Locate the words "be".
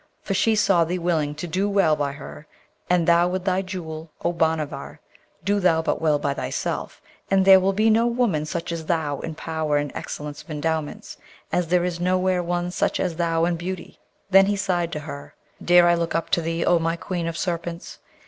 7.71-7.91